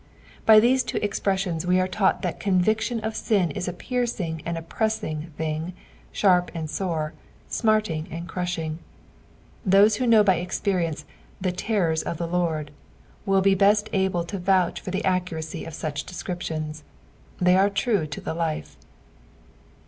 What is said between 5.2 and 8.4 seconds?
thing, sharp and sore, smarting and